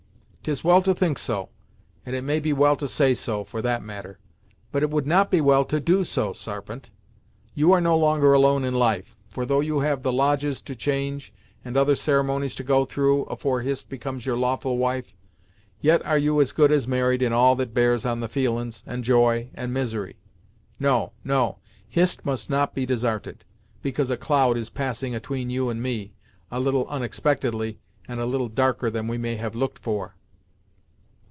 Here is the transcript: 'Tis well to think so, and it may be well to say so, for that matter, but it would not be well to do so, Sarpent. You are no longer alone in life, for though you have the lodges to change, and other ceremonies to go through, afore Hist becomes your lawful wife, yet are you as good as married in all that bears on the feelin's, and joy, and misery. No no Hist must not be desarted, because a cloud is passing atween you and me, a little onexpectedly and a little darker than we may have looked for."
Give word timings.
'Tis 0.43 0.63
well 0.63 0.81
to 0.81 0.91
think 0.95 1.19
so, 1.19 1.49
and 2.03 2.15
it 2.15 2.23
may 2.23 2.39
be 2.39 2.51
well 2.51 2.75
to 2.75 2.87
say 2.87 3.13
so, 3.13 3.43
for 3.43 3.61
that 3.61 3.83
matter, 3.83 4.17
but 4.71 4.81
it 4.81 4.89
would 4.89 5.05
not 5.05 5.29
be 5.29 5.39
well 5.39 5.63
to 5.63 5.79
do 5.79 6.03
so, 6.03 6.33
Sarpent. 6.33 6.89
You 7.53 7.71
are 7.73 7.79
no 7.79 7.95
longer 7.95 8.33
alone 8.33 8.65
in 8.65 8.73
life, 8.73 9.15
for 9.29 9.45
though 9.45 9.59
you 9.59 9.81
have 9.81 10.01
the 10.01 10.11
lodges 10.11 10.59
to 10.63 10.73
change, 10.73 11.31
and 11.63 11.77
other 11.77 11.95
ceremonies 11.95 12.55
to 12.55 12.63
go 12.63 12.85
through, 12.85 13.25
afore 13.25 13.61
Hist 13.61 13.87
becomes 13.87 14.25
your 14.25 14.35
lawful 14.35 14.79
wife, 14.79 15.15
yet 15.79 16.03
are 16.07 16.17
you 16.17 16.41
as 16.41 16.53
good 16.53 16.71
as 16.71 16.87
married 16.87 17.21
in 17.21 17.31
all 17.33 17.55
that 17.57 17.71
bears 17.75 18.03
on 18.03 18.19
the 18.19 18.27
feelin's, 18.27 18.83
and 18.87 19.03
joy, 19.03 19.51
and 19.53 19.71
misery. 19.71 20.15
No 20.79 21.11
no 21.23 21.59
Hist 21.87 22.25
must 22.25 22.49
not 22.49 22.73
be 22.73 22.87
desarted, 22.87 23.45
because 23.83 24.09
a 24.09 24.17
cloud 24.17 24.57
is 24.57 24.71
passing 24.71 25.13
atween 25.13 25.51
you 25.51 25.69
and 25.69 25.83
me, 25.83 26.15
a 26.49 26.59
little 26.59 26.87
onexpectedly 26.87 27.77
and 28.07 28.19
a 28.19 28.25
little 28.25 28.49
darker 28.49 28.89
than 28.89 29.07
we 29.07 29.19
may 29.19 29.35
have 29.35 29.53
looked 29.53 29.77
for." 29.77 30.15